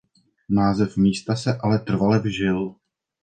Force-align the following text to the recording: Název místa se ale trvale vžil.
Název 0.49 0.97
místa 0.97 1.35
se 1.35 1.57
ale 1.57 1.79
trvale 1.79 2.19
vžil. 2.19 2.75